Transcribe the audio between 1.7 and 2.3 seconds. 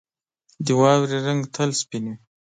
سپین وي.